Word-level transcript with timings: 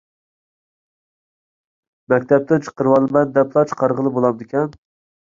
مەكتەپتىن 2.13 2.63
چىقىرىۋالىمەن 2.69 3.35
دەپلا 3.35 3.65
چىقارغىلى 3.73 4.13
بولامدىكەن؟ 4.17 4.73